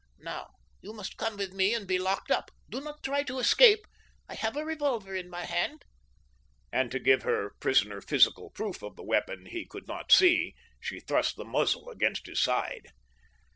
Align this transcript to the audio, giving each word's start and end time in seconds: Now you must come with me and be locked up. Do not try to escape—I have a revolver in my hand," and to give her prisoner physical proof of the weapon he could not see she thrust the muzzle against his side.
Now 0.17 0.55
you 0.81 0.93
must 0.93 1.15
come 1.17 1.37
with 1.37 1.53
me 1.53 1.75
and 1.75 1.85
be 1.87 1.99
locked 1.99 2.31
up. 2.31 2.49
Do 2.71 2.81
not 2.81 3.03
try 3.03 3.21
to 3.21 3.37
escape—I 3.37 4.33
have 4.33 4.57
a 4.57 4.65
revolver 4.65 5.13
in 5.15 5.29
my 5.29 5.45
hand," 5.45 5.85
and 6.71 6.89
to 6.89 6.97
give 6.97 7.21
her 7.21 7.53
prisoner 7.59 8.01
physical 8.01 8.49
proof 8.49 8.81
of 8.81 8.95
the 8.95 9.03
weapon 9.03 9.45
he 9.45 9.67
could 9.67 9.87
not 9.87 10.11
see 10.11 10.55
she 10.79 10.99
thrust 11.01 11.35
the 11.35 11.45
muzzle 11.45 11.87
against 11.91 12.25
his 12.25 12.39
side. 12.39 12.87